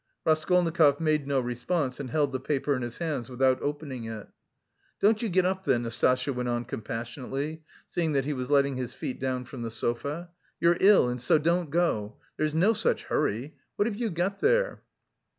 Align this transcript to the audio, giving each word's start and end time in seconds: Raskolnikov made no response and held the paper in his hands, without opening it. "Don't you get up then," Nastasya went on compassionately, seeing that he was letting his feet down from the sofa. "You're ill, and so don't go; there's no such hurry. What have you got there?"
Raskolnikov 0.25 0.99
made 0.99 1.27
no 1.27 1.39
response 1.39 1.99
and 1.99 2.09
held 2.09 2.31
the 2.31 2.39
paper 2.39 2.73
in 2.75 2.81
his 2.81 2.97
hands, 2.97 3.29
without 3.29 3.61
opening 3.61 4.05
it. 4.05 4.27
"Don't 4.99 5.21
you 5.21 5.29
get 5.29 5.45
up 5.45 5.63
then," 5.63 5.83
Nastasya 5.83 6.33
went 6.33 6.49
on 6.49 6.65
compassionately, 6.65 7.61
seeing 7.91 8.13
that 8.13 8.25
he 8.25 8.33
was 8.33 8.49
letting 8.49 8.77
his 8.77 8.95
feet 8.95 9.19
down 9.19 9.45
from 9.45 9.61
the 9.61 9.69
sofa. 9.69 10.29
"You're 10.59 10.77
ill, 10.79 11.07
and 11.07 11.21
so 11.21 11.37
don't 11.37 11.69
go; 11.69 12.15
there's 12.35 12.55
no 12.55 12.73
such 12.73 13.03
hurry. 13.03 13.53
What 13.75 13.85
have 13.85 13.95
you 13.97 14.09
got 14.09 14.39
there?" 14.39 14.81